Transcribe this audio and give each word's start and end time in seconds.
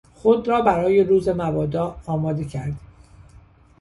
خود 0.13 0.47
را 0.47 0.61
برای 0.61 1.03
روز 1.03 1.29
مبادا 1.29 1.95
آماده 2.05 2.45
کردیم. 2.45 2.79